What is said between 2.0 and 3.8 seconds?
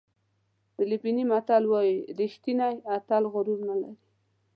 ریښتینی اتل غرور نه